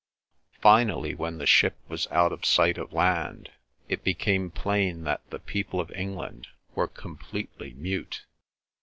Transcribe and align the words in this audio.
Finally, 0.61 1.13
when 1.13 1.37
the 1.37 1.45
ship 1.45 1.75
was 1.87 2.07
out 2.09 2.31
of 2.31 2.43
sight 2.43 2.79
of 2.79 2.91
land, 2.91 3.51
it 3.87 4.03
became 4.03 4.49
plain 4.49 5.03
that 5.03 5.21
the 5.29 5.37
people 5.37 5.79
of 5.79 5.91
England 5.91 6.47
were 6.73 6.87
completely 6.87 7.75
mute. 7.75 8.25